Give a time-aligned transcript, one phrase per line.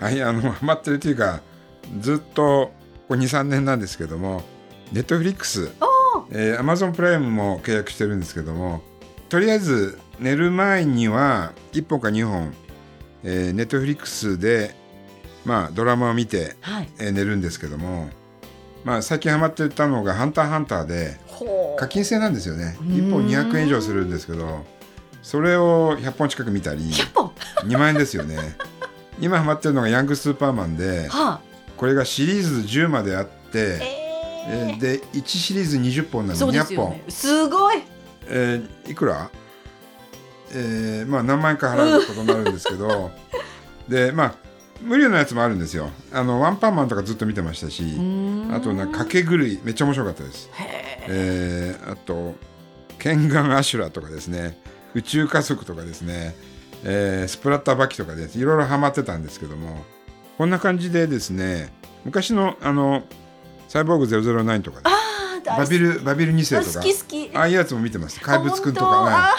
[0.00, 1.40] はい、あの、 ハマってるというか、
[2.00, 2.72] ずっと、
[3.08, 4.42] ここ2、3年なんですけども、
[4.92, 5.70] ネットフリックス、
[6.30, 8.82] えマゾンプライムも契約してるんですけども、
[9.28, 12.54] とりあえず寝る前には1本か2本、
[13.24, 14.74] えー、ネットフリックスで、
[15.44, 16.88] まあ、ドラマを見て、はい。
[16.98, 18.10] えー寝るんですけども、
[18.84, 22.76] まあ、最近ハマってたのが、ハンターハンターで、ほ課金制なんですよね。
[22.80, 23.08] うーん。
[23.08, 24.64] 1本200円以上するんですけど、
[25.22, 27.32] それを100本近く見たり、100本。
[27.64, 28.36] 2万円ですよね
[29.20, 31.40] 今ハマってるのがヤングスーパーマンではあ。
[31.76, 33.94] これがシリーズ10まであって、え
[34.50, 37.44] えーで1シリーズ20本なの200本、ですよね。
[37.46, 37.82] すごい。
[38.28, 39.30] えーいくら、
[40.52, 43.10] えーまあ何万円か払うことになるんですけど
[43.88, 44.34] でまあ
[44.80, 45.90] 無料のやつもあるんですよ。
[46.12, 47.82] あのワンパンマンとかずっと見てましたし
[48.52, 50.48] あとなんか掛け狂いめっちゃ面白かったです。
[51.08, 52.34] えーあと
[52.98, 54.58] ケンガンアシュラとかですね。
[54.94, 56.34] 宇宙家族とかですね、
[56.84, 59.84] えースプラッターバキとかですいろいろハマってたんですけども
[60.36, 61.72] こんな感じでですね
[62.04, 63.04] 昔のあの
[63.68, 64.80] サイボーグ009とか
[65.56, 67.30] バビルバビル2世と好かき好き。
[67.34, 69.34] ああいうやつも見てます怪物くんとか、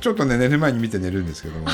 [0.00, 1.66] ちょっとね寝る前に見て寝るんですけども。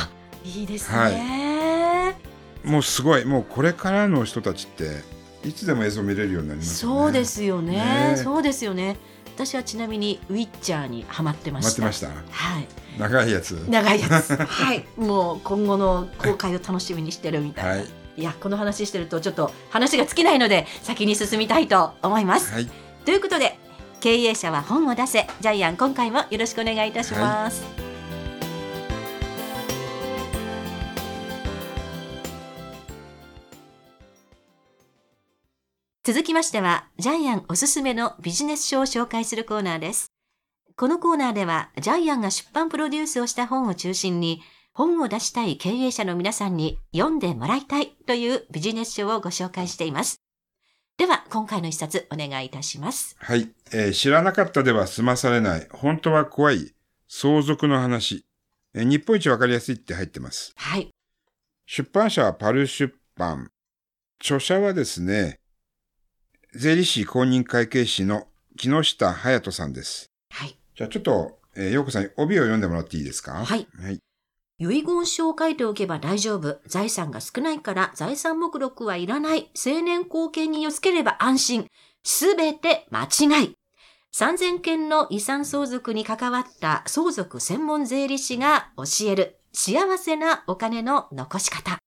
[0.44, 2.16] いいですはね、
[2.64, 3.24] もうすごい。
[3.24, 5.02] もうこれからの人たちって
[5.46, 7.02] いつでも映像見れるようになりますよね。
[7.02, 7.72] そうですよね。
[7.72, 8.10] ね。
[8.12, 8.96] えそうですよね。
[9.34, 11.82] 私はちなみにウィッチャーにハマってました。
[11.82, 12.32] 待ってました。
[12.32, 12.68] はい
[12.98, 13.52] 長いやつ。
[13.68, 14.36] 長いやつ。
[14.36, 14.84] はい。
[14.96, 17.86] もう今後の公開を楽しみにしてるみたいな、はい。
[18.16, 22.70] いやこの話してるとちょっと話が尽きないので先に進みたいと思います、はい。
[23.04, 23.58] ということで
[24.00, 25.26] 経営者は本を出せ。
[25.40, 27.62] ジャイアン今回もよろしくお願いいたします、
[36.04, 40.05] 続きましてはジャイアンおすすめのビジネス書を紹介するコーナーです
[40.76, 44.42] このコーナーではジャイアンが出版プロデュースをした本を中心に
[44.74, 50.20] 本を出したい経営者の皆さんに読んでもらいたいというビジネス書をご紹介しています
[50.98, 56.74] では今回の一冊お願いいたしますはい、えー知らなかったでは済まされない、本当は怖い、
[57.08, 58.26] 相続の話。
[58.74, 60.52] えー日本一わかりやすいって入ってます。
[60.56, 60.90] はい
[61.66, 63.50] 出版社はパル出版。
[64.20, 65.40] 著者はですね、
[66.54, 70.10] 税理士公認会計士の木下隼人さんです。
[70.78, 73.32] はいじゃあちょっと、えー、ようこさん、帯を読んでもらっていいですか？
[73.32, 73.66] はい。
[73.80, 73.98] はい。
[74.58, 76.60] 遺言書を書いておけば大丈夫。
[76.66, 79.50] 財産が少ないから財産目録はいらない。
[79.56, 81.66] 青年後見人をつければ安心。
[82.04, 83.54] すべて間違い。
[84.14, 91.78] 3000件の遺産相続に関わった相続専門税理士が教える幸せなお金の残し方。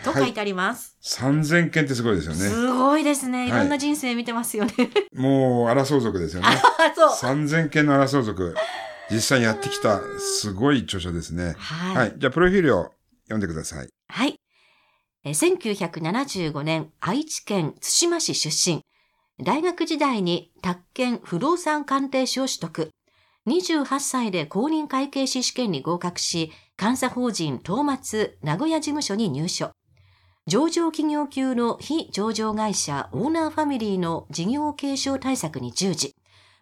[0.00, 0.96] と書いてあります。
[1.02, 2.38] 3000件ってすごいですよね。
[2.38, 3.48] すごいですね。
[3.48, 4.72] いはいろんな人生見てますよね。
[5.14, 6.48] もう、荒相続ですよね。
[6.78, 7.34] あ、そう。
[7.34, 8.54] 3000件の荒相続。
[9.10, 11.54] 実際にやってきた、すごい著書ですね。
[11.58, 11.96] はい。
[11.96, 12.14] はい。
[12.16, 12.92] じゃあ、プロフィールを
[13.24, 13.88] 読んでください。
[14.08, 14.36] はい。
[15.24, 18.82] えー1975年、愛知県津島市出身。
[19.42, 22.90] 大学時代に宅建不動産鑑定士を取得。
[23.46, 29.72] 28歳で公認会計士試験に合格し、監査法人東松名古屋事務所に入所。
[30.46, 36.16] 上場企業級の非上場会社オーナーファミリーの事業継承対策に従事。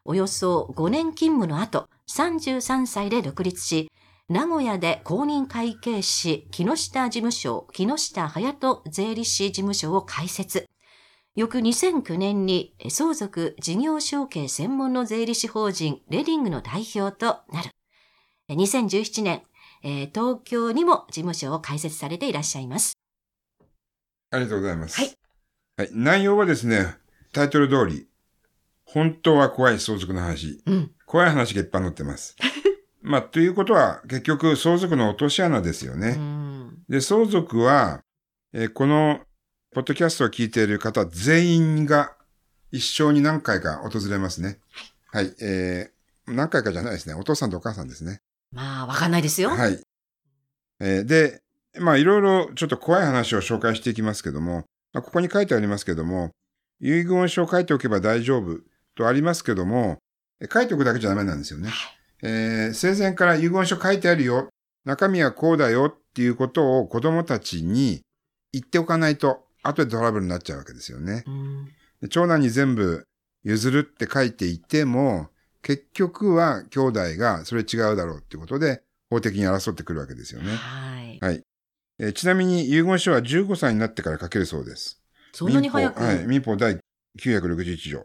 [0.05, 3.91] およそ5年勤務の後、33歳で独立し、
[4.29, 10.67] 名古屋で公認会計士木下事務所木下隼人税理士事務所を開設。
[11.35, 17.71] 翌2009年に相続事業承継専門の税理士法人レディングの代表となる。
[18.51, 19.43] 2017年、
[20.13, 22.99] 東京にも事務所を開設されていらっしゃいます。
[24.31, 24.99] ありがとうございます。
[25.01, 25.13] はい。
[25.77, 25.91] はい。
[25.93, 26.95] 内容はですね、
[27.33, 28.07] タイトル通り、
[28.85, 30.63] 本当は怖い相続の話。
[30.67, 30.91] うん。
[31.07, 32.37] 怖い話がいっぱい載ってます。
[33.03, 36.13] まあ、ということは、結局、相続の落とし穴ですようね。
[36.13, 36.83] ん。
[36.89, 38.03] で、相続は、
[38.53, 39.21] えーこの、
[39.73, 42.17] ポッドキャストを聞いている方全員が
[42.73, 44.59] 一生に何回か訪れますね。
[45.13, 45.35] はい。
[45.41, 45.99] えー
[46.31, 47.15] 何回かじゃないですね。
[47.15, 48.21] お父さんとお母さんですね。
[48.53, 49.49] まあ、わかんないですよ。
[49.49, 49.83] はい。
[50.81, 51.43] えーで、
[51.81, 56.31] まあ、いろいろちょっと怖い話を紹介していきますけども、まあ、ここに書いてありますけども、
[56.81, 58.61] 遺言書を書いておけば大丈夫
[58.95, 59.99] とありますけども、
[60.41, 61.71] え書いておくだけじゃダメなんですよね。
[62.23, 64.49] えー生前から遺言書書いてあるよ。
[64.85, 68.01] 中身はこうだよっていうことを子供たちに
[68.53, 71.25] 言っておかないと、後でトラブルになっちゃうわけですよね。
[72.11, 73.05] 長男に全部
[73.43, 75.29] 譲るって書いていても、
[75.63, 80.55] 結局は兄弟がそれ違うだろうっていうことで、法的に争ってくるわけですよね。
[80.55, 81.19] はい。
[81.21, 81.43] はい。
[81.99, 85.01] えーちなみに遺言書は15歳になってから書けるそうです。
[85.33, 86.01] そんなに早く？
[86.01, 86.27] 民法はい。
[86.27, 86.79] 民法第
[87.21, 88.05] 961条。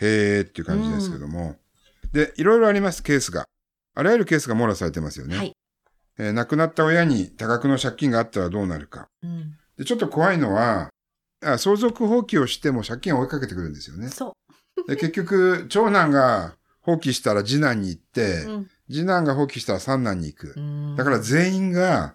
[0.00, 1.56] へーっていう感じですけども。
[2.12, 3.44] で、いろいろあります、ケースが。
[3.94, 5.36] あらゆるケースが網羅されてますよね。
[5.36, 5.52] はい。
[6.18, 9.08] えー亡くなった親に多額の借金があったらどうなるか。
[9.22, 10.90] うんでちょっと怖いのは、
[11.42, 14.08] あ相続放棄をしても借金を追いかけてくるんですよね。
[14.08, 14.34] そ
[14.86, 18.50] で結局、長男が放棄したら次男に行って、う。
[18.50, 20.54] うん次男が放棄したら三男に行く。
[20.56, 22.14] うんだから全員が、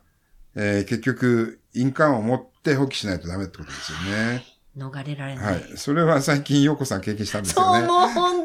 [0.55, 4.45] えー結局、印鑑を持って放棄しないとダメってことですよね。
[4.77, 5.41] 逃れられな。
[5.43, 5.77] はいい。
[5.77, 7.87] それは最近、陽子さん経験したんですそう、よね。
[7.87, 8.43] もう本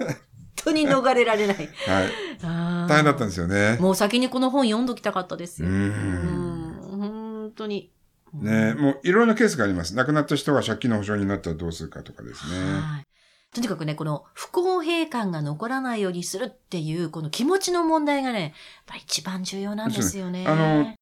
[0.56, 1.56] 当に逃れられない。
[1.86, 2.08] はい。
[2.42, 3.76] 大大変だったんですよね。
[3.80, 5.72] もう先にこの本読んどきたかったですうよ。
[5.72, 6.74] うんん。
[7.00, 7.92] 本当に。
[8.32, 9.94] ねもういろいろなケースがあります。
[9.96, 12.74] 亡くなった人が借金の保証になったらどうするかとかですね。
[12.80, 13.06] はい。
[13.52, 18.52] とにかくね、この不公平感が残らないようにするっていう、この気持ちの問題がね、やっ
[18.86, 20.46] ぱり一番重要なんですよね。
[20.46, 20.94] あの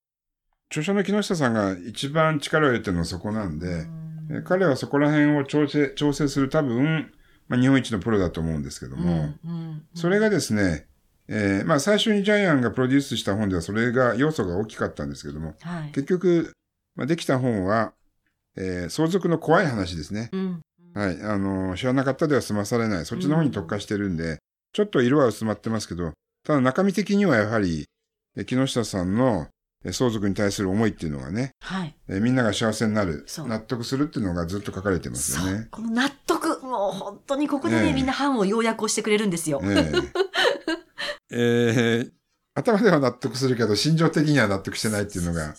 [0.71, 7.11] 著者の木下さんが一番力を入れてるのはそこなんで、うんえ彼はそこら辺を調整、調整する多分、
[7.49, 10.87] まあ、日本一のプロだと思うんですけども、うんうんそれがですね、
[11.29, 15.93] えーまあ最初にジャイアンがプロデュースした本ではそれが、要素が大きかったんですけども、はい。
[15.93, 16.53] 結局、
[16.95, 17.95] まあ、できた本は、
[18.57, 20.29] えー相続の怖い話ですね。
[20.33, 20.61] うん
[20.95, 21.23] はい。
[21.23, 23.07] あのー知らなかったでは済まされない。
[23.07, 24.39] そっちの方に特化してるんで、
[24.75, 26.13] ちょっと色は薄まってますけど、
[26.45, 27.87] ただ中身的にはやはり、
[28.37, 29.58] え木下さんのえ
[29.93, 31.95] 相続に対する思いっていうのがね、はい。
[32.09, 35.69] えみんなが幸せになる納得するっていうのがずっと書かれてますよね。。
[35.71, 36.61] この納得。
[36.63, 39.61] もう本当にここでね、ええみんな版を要約をしてくれるんですよ。
[39.65, 40.03] え
[41.31, 42.11] ええー
[42.59, 45.55] 頭では納得するけど、心情的には納得してないっていうのが、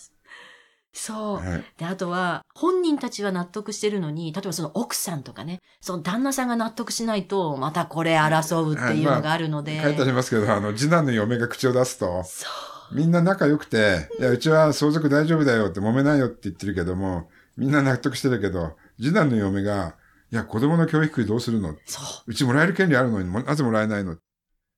[0.92, 1.36] そう。
[1.36, 1.64] はい。
[1.78, 9.80] で、あとは、本人たちは納得してるのに、例えばその奥さんとかね、その旦那さんが納得しないと、またこれ争うっていうのがあるので。
[9.82, 12.69] 書いてありますけど、あの、次男の嫁が口を出すと、そう。
[12.92, 19.94] みんな仲良くて、いや、うちは相続大丈夫だよって揉めないよって言ってるけども、みんな納得してるけど、次男の嫁が、
[20.32, 22.30] いや、子供の教育費どうするのそう。
[22.30, 24.16] うちもらえる権利あるのに、もなぜもらえないの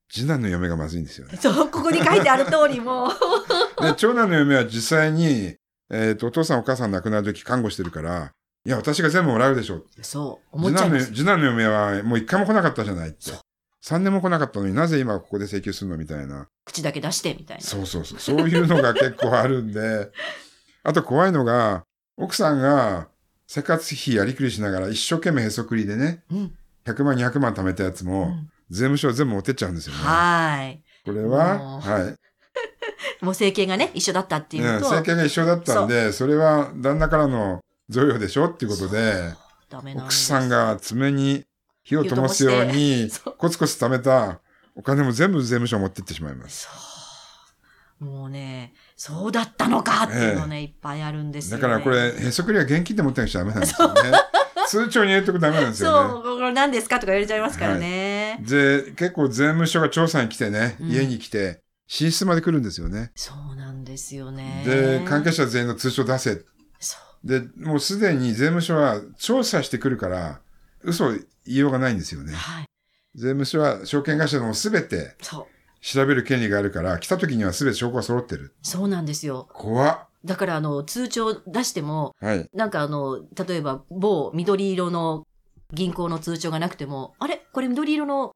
[0.09, 1.37] 次男の嫁がまずいんですよね。
[1.37, 3.09] そう、ここに書いてある通りもう。
[3.83, 5.55] で、長男の嫁は実際に、
[5.89, 8.31] えっ、と、お父さんお母さん亡くなるとき看護してるから、
[8.65, 9.83] いや、私が全部もらうでしょ。
[10.01, 11.13] そう、思っ次男の、ちゃいます。
[11.13, 13.39] 次男の嫁はもう一回も来なかったじゃないってそう。
[13.85, 16.47] 三年も来なかったのになぜ今ここで請求するのみたいな。
[16.63, 17.63] 口だけ出して、みたいな。
[17.63, 18.19] そうそうそう。
[18.19, 20.09] そういうのが結構あるんで。
[20.83, 21.83] あと怖いのが、
[22.15, 23.09] 奥さんが
[23.45, 26.57] 生活費やりくりしながら一生懸命へそくりでね、うん。
[26.85, 29.99] 100万、200万貯めたやつうも、ん税務署全部持ってっちゃうんですよね。
[30.01, 30.81] はい。
[31.03, 32.15] これは、はい。
[33.25, 37.59] もう整形がね、一緒だったっていううん、のと、政権が一緒だったんで、それは旦那からの
[37.89, 39.33] 贈与でしょっていうことで、
[39.97, 41.45] 奥すさんが爪に
[41.83, 44.39] 火を灯すようにそう、コツコツ貯めた
[44.75, 46.63] お金も全部税務署持ってってしまいます。
[46.63, 48.05] そう。
[48.05, 51.61] もうね、そうだったのかっていうのね、いっぱいあるんですよ、ね。
[51.61, 54.01] だからこれ、へそくりは現金で持ってなくちゃダメなんですよね。
[54.67, 56.21] 通帳に入れとくダメなんですそう、よね。
[56.23, 58.39] これ何ですかとか言われちゃいますからね。
[58.41, 63.11] で、結構税務署が調査に来てね、うん家に来て、寝室まで来るんですよね。
[63.15, 64.63] そうなんですよね。
[64.65, 66.41] で、関係者全員の通帳出せ。
[66.79, 67.27] そう。
[67.27, 70.41] で、もうすでに税務署は調査してくるから、
[70.83, 72.33] 嘘を言いようがないんですよね。
[72.33, 72.65] はい。
[73.15, 75.45] 税務署は証券会社でもすべてそう。
[75.81, 78.55] 調べる権利があるから、来た時にはすべて証拠が揃ってる。
[78.61, 79.49] そうなんですよ。
[79.51, 80.07] 怖っ。
[80.23, 82.49] だから、あの、通帳出しても、はい。
[82.53, 85.27] なんかあの、例えば、某緑色の
[85.73, 87.45] 銀行の通帳がなくても、あれ？
[87.51, 88.31] これ緑色の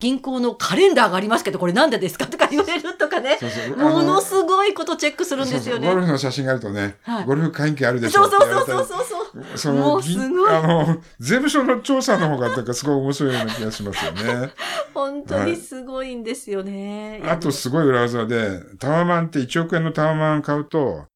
[0.00, 3.36] 銀行のカレンダーがありますけど、これなんでですかとか言われるとかね。
[3.38, 3.76] そうそう。
[3.76, 5.88] ものごすごいことチェックするんですよね。
[5.88, 9.17] ゴルフの写真があるとね、はいゴルフ会員権あるでしょそうそうそうそうそう
[9.56, 14.52] その銀うすごいあの、税務署の調査の方がなんかすごい面白いような気がしますよね。
[14.94, 17.20] 本当にすごいんですよね。
[17.20, 21.06] いやあとすごい裏技で、タワマンって1億円のタワマン買うと、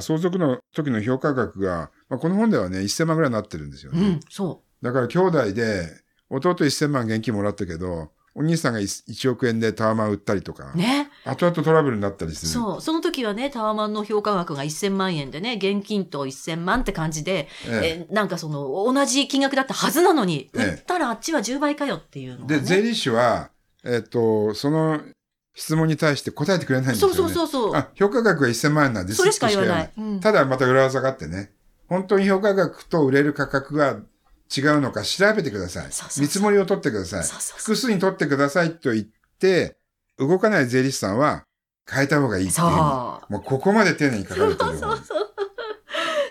[0.00, 4.00] 相続の時の評価額が、まあ、この本ではね、1000万ぐらいになってるんですよね。
[4.00, 5.88] うん、そだから兄弟で、
[6.30, 10.76] 弟1000万現金もらったけど、お兄さんが 1, 億円でタワマン売ったりとか、う。
[10.76, 11.10] ね。
[11.24, 12.52] 後々トラブルになったりする。
[12.52, 12.80] そう。
[12.80, 22.62] その時はね、タワマンの評価額が1000万円でね、現金と1000万って感じで、ええなんかその、同じ金額だったはずなのに、ええ売ったらあっちは10倍かよっていうのが、で、ね。
[22.62, 23.50] 税理士は、
[23.84, 25.00] えっ、と、その
[25.54, 27.14] 質問に対して答えてくれないんですよね。
[27.14, 27.76] そうそうそうそう。
[27.76, 29.92] あ、評価額が1000万円なんですそれしか言わない。
[29.96, 31.52] うんただまた裏技があってね、
[31.88, 33.98] 本当に評価額と売れる価格が
[34.54, 35.84] 違うのか調べてください。
[35.84, 37.24] そうそうそう見積もりを取ってください。
[37.24, 39.06] そうそうそう複数に取ってくださいと言っ
[39.38, 39.76] て、
[40.18, 41.44] 動かない税理士さんは
[41.90, 42.68] 変えた方がいいっていう。
[42.68, 43.32] そう。
[43.32, 45.32] もうここまで丁寧に書かれてるそうそうそう。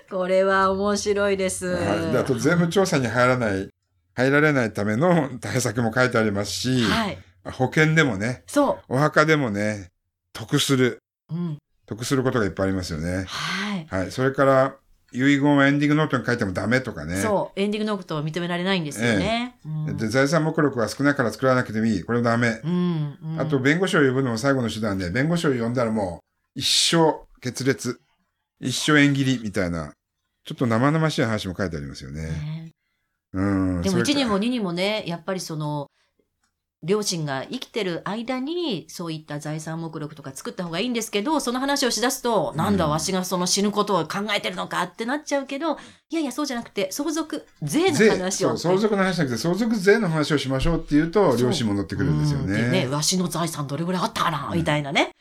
[0.09, 1.67] これは面白いです。
[1.67, 3.69] はい、であと税務調査に入らない
[4.13, 7.17] 入られないための対策も書いてありますし、はい。
[7.45, 9.89] 保険でもねそお墓でもね
[10.33, 11.35] 得するう。
[11.35, 11.57] うん。
[11.85, 13.25] 得することがいっぱいありますよね。
[13.27, 13.87] はい。
[13.89, 14.75] はい、それから
[15.13, 17.17] 遺言はエンディングノートに書いてもダメとかね。
[17.17, 17.59] そう。
[17.59, 19.55] エンディングノートは認められないんですよね。
[19.65, 22.03] うんで財産目録は少ないから作らなくてもいい。
[22.03, 22.61] これもダメ。
[22.63, 23.17] うん。
[23.21, 26.21] うんあと、弁護士を呼ぶのも最後の手段で、弁護士を呼んだらも
[26.55, 27.99] う一生決裂、
[28.59, 29.93] 一生縁切りみたいな、
[30.45, 32.21] ちょっと生々しい話も書いてありますよね。
[32.23, 32.71] ね
[33.33, 33.81] うん。
[33.81, 35.89] でもそれか1にも2にもね、やっぱりその、
[36.83, 45.73] 両親が生きてる間に、そういった財産目録とか作った方がいいんですけど、その話をしだすと、なんだ、うんわしがその死ぬことを考えてるのかってなっちゃうけど、
[46.09, 48.49] いやいや、そうじゃなくて、相続税の税話を。
[48.49, 52.87] そう、相続の話じゃなくて、相続税の話をしましょうっていうと、両親も乗ってくるんですよね、ね。
[52.87, 55.11] わしの財産どれぐらいあったかな、うんみたいなね。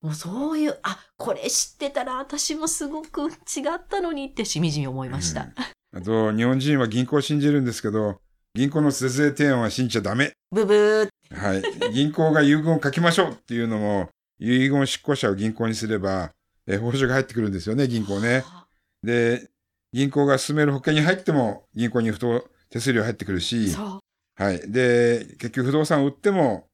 [0.00, 3.32] もうそういう、あ、これ知ってたら私もすごく違
[3.76, 5.48] ったのにってしみじみ思いました。
[5.94, 8.20] あと、日本人は銀行を信じるんですけど、
[8.54, 10.32] 銀行の節税提案は信じちゃダメ。
[10.50, 11.08] ブブー。
[11.32, 11.92] はい。
[11.92, 14.08] 銀行が遺言を書きましょうっていうのも、
[14.40, 16.32] 遺言執行者を銀行にすれば、
[16.66, 18.44] え報酬が入ってくるんですよね、銀行ね。
[19.04, 19.48] で、
[19.92, 23.72] 銀行が進める保険に入っても、銀行に不当手数料入ってくるし。
[24.36, 24.60] はい。
[24.70, 26.66] で、結局不動産を売っても、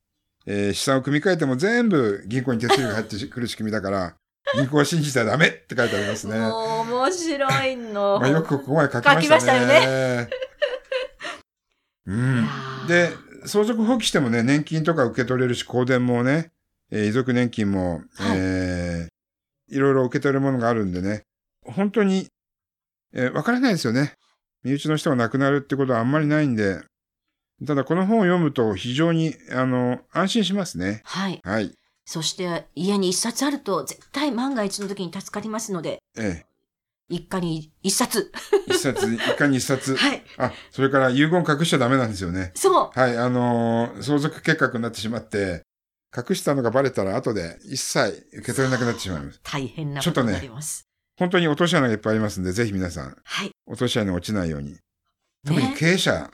[0.47, 4.15] えー資産を組み替えても全部銀行に手数料が入ってくる仕組みだから、
[4.55, 6.39] 銀行は信じたらダメって書いてありますね。
[6.39, 8.19] 面白いの。
[8.19, 9.21] まあ、よくここまで書きましたね。
[9.21, 10.46] 書きましたよね。
[12.07, 12.47] うん。
[12.89, 13.11] で、
[13.47, 16.51] 相続放棄してもね、年金とか受け取れるし、香典もね、
[16.91, 19.09] えー遺族年金も、はいえー
[19.69, 21.23] いろいろ受け取れるものがあるんでね、
[21.65, 22.29] 本当に、
[23.13, 24.15] えーわからないですよね。
[24.63, 26.81] 身内の人が亡くなるってことはあんまりないんで、
[27.67, 31.01] ただこの本を読むと非常に、あの、安心しますね。
[31.05, 31.41] はい。
[31.43, 31.75] はい。
[32.05, 36.45] そして、家に一冊あると、絶対万が一の時に助かりますので、え
[37.09, 38.33] 一家に一冊。
[38.69, 39.97] え一冊、 一家に一冊。
[39.97, 40.23] はい。
[40.39, 42.53] あ、それから遺言隠しちゃダメなんですよね。
[42.55, 42.99] そう。
[42.99, 45.63] はい、あのー相続計画になってしまって、
[46.17, 49.41] 隠したのがバレたら後で一切受け取れなくなってしまいます。
[49.43, 50.87] 大変なことになります。
[51.19, 53.51] 本当に落とし穴がいっぱいありますんで、ぜひ皆さん、はい。
[53.67, 54.77] 落とし穴に落ちないように。
[55.47, 55.75] 特にね。
[55.79, 56.31] 経営者、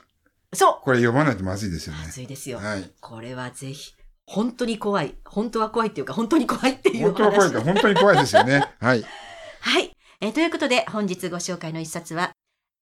[0.53, 1.99] そこれ読まないとまずいですよう。
[1.99, 2.05] ね。
[2.07, 2.59] 熱いですよ。
[2.59, 2.91] はい。
[2.99, 3.93] これはぜひ、
[4.25, 5.15] 本当に怖い。
[5.25, 8.73] 本当は怖いっていうか、本当に怖いっていう本当は怖い話から、本当に怖いですよね。
[8.79, 9.05] はい。
[9.61, 9.95] はい。
[10.23, 12.31] えーということで、本日ご紹介の一冊は、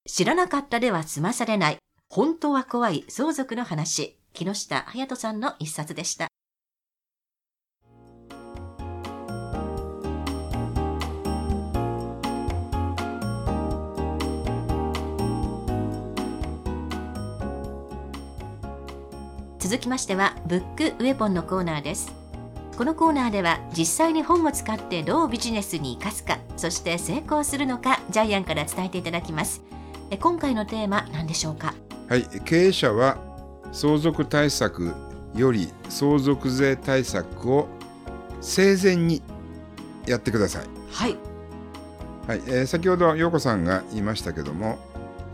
[0.08, 6.28] 知らなかったでは済まされない、本当は怖い相続の話、木下隼人さんの一冊でした。
[19.58, 22.21] 続きましては、ブックウェポンのコーナーです。
[22.82, 29.62] このコーナーでは実際に本を使ってどうビジネスに生かすかそして成功するのかジャイアンから伝えていただきます
[30.10, 31.76] え今回のテーマ何でしょうか？
[32.10, 32.26] はい。
[32.44, 33.20] 経営者は、
[33.72, 34.96] 相続対策
[35.36, 37.68] より相続税対策を
[38.42, 39.22] 生前に
[40.08, 40.66] やってください。
[40.92, 41.16] はい
[42.26, 44.80] はい、えー先ほど陽子さんが言いましたけども、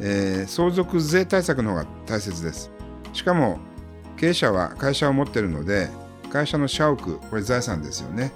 [0.01, 2.69] えー相続税対策の方が大切です。
[3.13, 3.57] しかも
[4.17, 5.87] 経営者は会社を持っているので
[6.29, 8.31] 会社の社屋これ財産ですよね。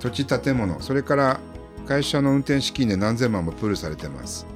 [0.00, 1.40] 土地建物それから
[1.86, 4.46] 会社の運転資金で何千万もプールされてます、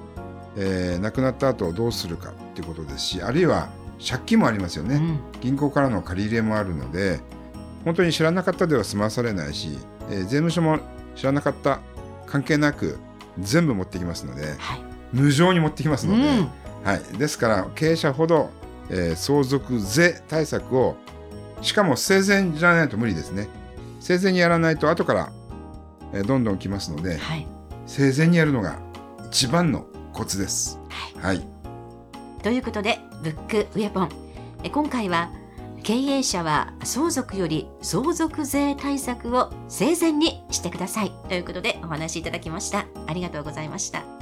[0.57, 3.69] えー亡くなった後どうするかっていうことですしあるいは
[4.07, 5.19] 借金もありますよね、うん。
[5.41, 7.21] 銀行からの借り入れもあるので
[7.85, 9.79] 本当に知らなかったでは済まされないし、
[10.11, 10.79] えー税務署も
[11.17, 11.81] 知らなかった
[12.27, 12.99] 関係なく
[13.39, 14.83] 全部持ってきますのではい。
[15.13, 16.49] 無情に持ってきますので、うん。
[16.85, 18.51] はい、ですから経営者ほど、
[18.91, 20.97] えー相続税対策を
[21.63, 23.49] しかも生前じゃないと無理ですね。
[24.01, 25.33] 生前にやらないと後から、
[26.13, 27.47] えーどんどん来ますのではい。
[27.87, 28.79] 生前にやるのが
[29.29, 30.79] 一番のコツです。
[31.21, 31.47] はい、
[32.43, 34.09] ということでブックウェポン。
[34.65, 35.31] え今回は
[35.83, 41.13] 経営者は相続より相続税対策を生前にしてください。
[41.29, 42.87] ということでお話しいただきました。
[43.07, 44.22] ありがとうございました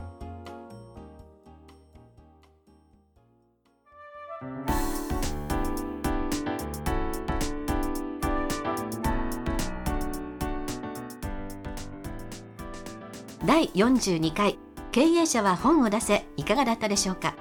[13.50, 14.60] 第42回。
[14.92, 16.24] 経営者は本を出せ。
[16.36, 17.34] いかがだったでしょうか？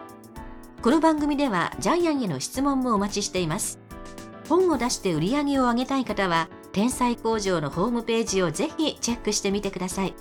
[0.81, 3.77] この番組ではジャイアンへの質問もお待ちしています。
[4.47, 10.15] 本を出して売り上げを上げたい方は天才工場のホームページをぜひチェックしてみてください。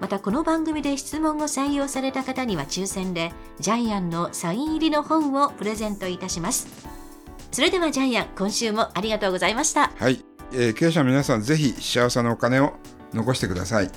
[0.00, 6.68] またこの番組で質問を採用された方には抽選でジャイアンのサイン入りの本をプレゼントいたします。
[7.50, 9.92] それではジャイアン今週もありがとうございました。
[9.94, 10.24] はい。
[10.54, 12.72] えー経営者の皆さんぜひ幸せなお金を
[13.12, 13.90] 残してください。